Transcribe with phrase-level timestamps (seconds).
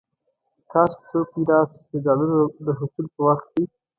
[0.71, 3.63] کاش کې څوک پيدا شي چې د ډالرو د حصول په وخت کې.